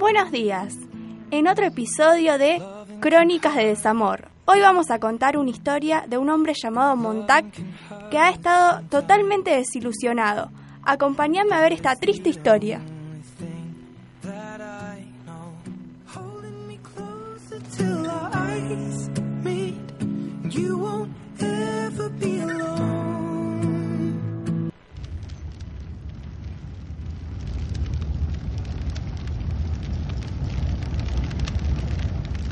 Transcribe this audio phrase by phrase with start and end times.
[0.00, 0.78] Buenos días.
[1.30, 2.62] En otro episodio de
[3.00, 4.28] Crónicas de Desamor.
[4.46, 7.44] Hoy vamos a contar una historia de un hombre llamado Montag
[8.10, 10.50] que ha estado totalmente desilusionado.
[10.84, 12.80] Acompáñame a ver esta triste historia.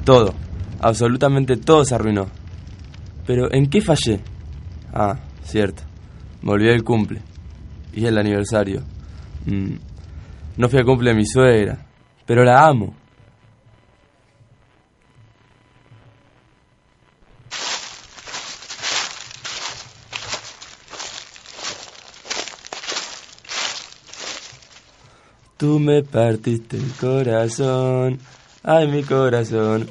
[0.08, 0.32] Todo,
[0.80, 2.28] absolutamente todo se arruinó.
[3.26, 4.20] Pero ¿en qué fallé?
[4.90, 5.82] Ah, cierto.
[6.40, 7.20] Me olvidé el cumple.
[7.92, 8.80] Y el aniversario.
[9.44, 9.74] Mm,
[10.56, 11.84] No fui al cumple de mi suegra.
[12.24, 12.94] Pero la amo.
[25.58, 28.20] Tú me partiste el corazón.
[28.62, 29.90] Ay, mi corazón.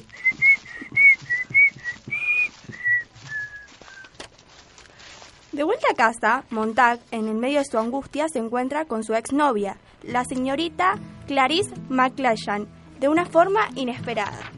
[5.52, 9.14] De vuelta a casa, Montag, en el medio de su angustia, se encuentra con su
[9.14, 10.94] exnovia, la señorita
[11.28, 12.68] Clarice McClashan,
[13.00, 14.57] de una forma inesperada.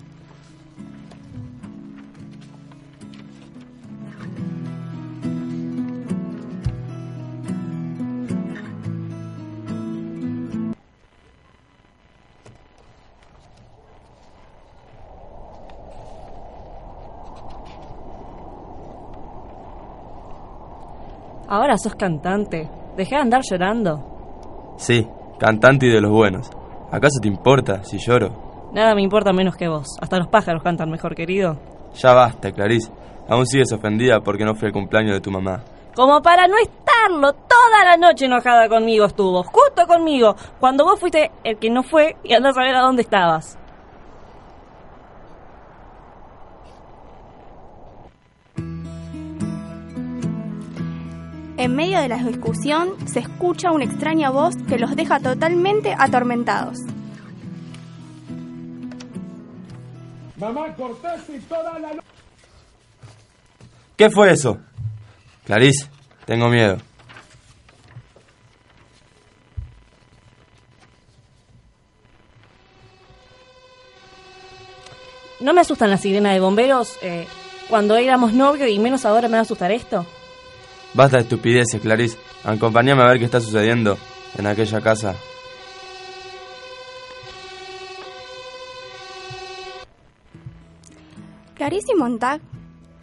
[21.50, 22.70] Ahora sos cantante.
[22.96, 24.76] Dejé de andar llorando.
[24.78, 25.08] Sí,
[25.40, 26.50] cantante y de los buenos.
[26.92, 28.70] ¿Acaso te importa si lloro?
[28.72, 29.98] Nada me importa menos que vos.
[30.00, 31.58] Hasta los pájaros cantan mejor, querido.
[31.96, 32.92] Ya basta, Clarice.
[33.28, 35.64] Aún sigues ofendida porque no fue el cumpleaños de tu mamá.
[35.96, 41.32] Como para no estarlo, toda la noche enojada conmigo estuvo, justo conmigo, cuando vos fuiste
[41.44, 43.58] el que no fue y andás a ver a dónde estabas.
[51.60, 56.78] En medio de la discusión se escucha una extraña voz que los deja totalmente atormentados.
[60.38, 61.90] Mamá Cortés y toda la
[63.98, 64.58] ¿Qué fue eso?
[65.44, 65.90] Clarice,
[66.26, 66.78] tengo miedo.
[75.42, 77.28] ¿No me asustan las sirenas de bomberos eh,
[77.68, 80.06] cuando éramos novios y menos ahora me va a asustar esto?
[80.94, 82.18] Basta de estupideces, Clarice.
[82.44, 83.98] Acompáñame a ver qué está sucediendo
[84.38, 85.16] en aquella casa.
[91.56, 92.42] Clarice y Montag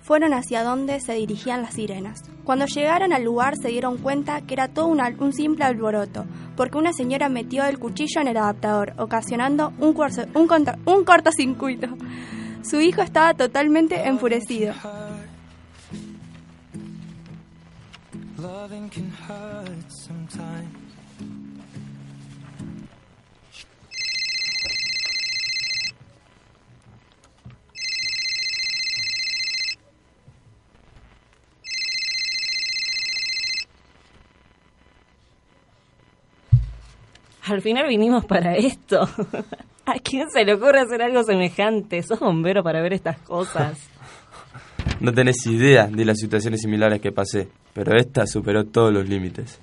[0.03, 2.23] fueron hacia donde se dirigían las sirenas.
[2.45, 6.25] Cuando llegaron al lugar se dieron cuenta que era todo un, simple alboroto,
[6.57, 11.05] porque una señora metió el cuchillo en el adaptador, ocasionando un, cuarzo- un, contra- un
[11.05, 11.89] cortocircuito.
[12.63, 14.75] Su hijo estaba totalmente enfurecido.
[37.49, 39.09] Al final vinimos para esto.
[39.87, 42.03] ¿A quién se le ocurre hacer algo semejante?
[42.03, 43.79] Sos bombero para ver estas cosas.
[44.99, 49.61] No tenés idea de las situaciones similares que pasé, pero esta superó todos los límites.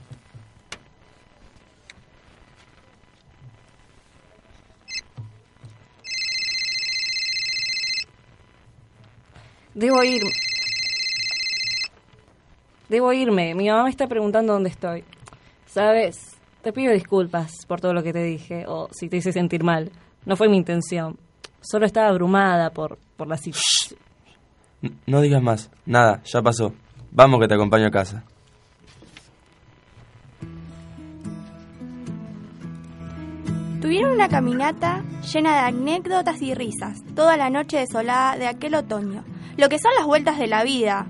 [9.73, 10.21] Debo ir.
[12.87, 13.55] Debo irme.
[13.55, 15.03] Mi mamá me está preguntando dónde estoy.
[15.65, 19.63] Sabes, te pido disculpas por todo lo que te dije, o si te hice sentir
[19.63, 19.91] mal.
[20.27, 21.17] No fue mi intención.
[21.59, 23.99] Solo estaba abrumada por, por la situación.
[25.05, 26.73] No digas más, nada, ya pasó.
[27.11, 28.23] Vamos que te acompaño a casa.
[33.81, 35.03] Tuvieron una caminata
[35.33, 39.23] llena de anécdotas y risas, toda la noche desolada de aquel otoño.
[39.57, 41.05] Lo que son las vueltas de la vida.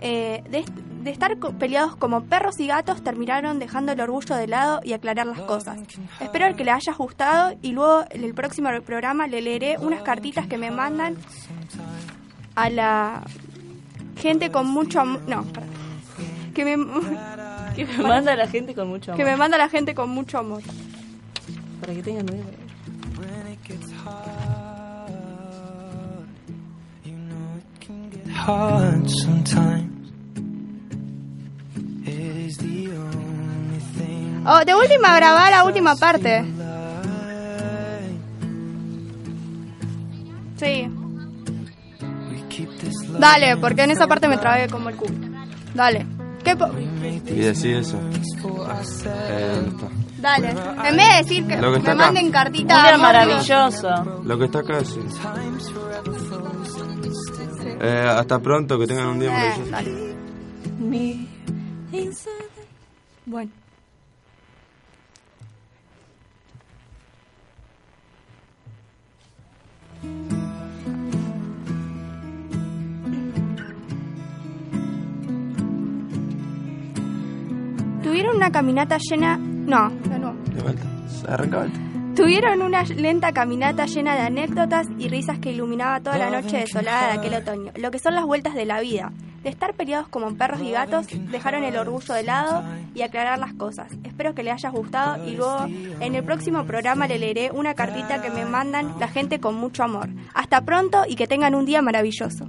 [0.00, 0.68] Eh, de, est-
[1.02, 5.26] de estar peleados como perros y gatos, terminaron dejando el orgullo de lado y aclarar
[5.26, 5.78] las cosas.
[6.20, 10.46] Espero que les haya gustado y luego en el próximo programa le leeré unas cartitas
[10.46, 11.16] que me mandan
[12.54, 13.22] a la
[14.16, 15.22] gente con mucho amor.
[15.26, 15.70] No, perdón.
[16.54, 16.76] que me,
[17.74, 19.24] Que me manda la gente con mucho amor.
[19.24, 20.62] que me manda la gente con mucho amor.
[21.80, 22.44] Para que tengan nueve.
[28.34, 30.10] hard sometimes.
[32.04, 32.08] It
[32.48, 36.44] is the only thing Oh, de última grabar la última parte.
[40.58, 40.88] Sí.
[43.18, 45.14] Dale, porque en esa parte me trabé como el culo.
[45.74, 46.06] Dale.
[46.44, 46.68] ¿Qué po-
[47.28, 47.96] Y decir eso.
[47.98, 49.88] Eh, ¿Dónde está?
[50.18, 50.48] Dale.
[50.88, 51.94] En vez de decir que que me acá.
[51.94, 52.82] manden Un cartitas.
[52.82, 54.22] día amor, maravilloso.
[54.24, 55.00] Lo que está acá, sí.
[57.80, 59.70] Eh, hasta pronto, que tengan un día Eh, maravilloso.
[59.70, 60.12] dale.
[63.26, 63.50] Bueno.
[78.42, 79.36] Una caminata llena...
[79.36, 80.36] No, de nuevo.
[80.52, 80.82] De vuelta.
[81.28, 81.78] Arranca vuelta.
[82.16, 87.12] Tuvieron una lenta caminata llena de anécdotas y risas que iluminaba toda la noche desolada
[87.12, 89.12] de aquel otoño, lo que son las vueltas de la vida.
[89.44, 92.64] De estar peleados como perros y gatos, dejaron el orgullo de lado
[92.96, 93.92] y aclarar las cosas.
[94.02, 95.66] Espero que les haya gustado y luego
[96.00, 99.84] en el próximo programa le leeré una cartita que me mandan la gente con mucho
[99.84, 100.08] amor.
[100.34, 102.48] Hasta pronto y que tengan un día maravilloso.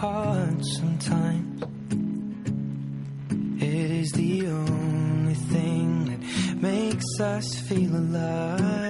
[0.00, 1.62] Sometimes.
[3.62, 8.89] It is the only thing that makes us feel alive.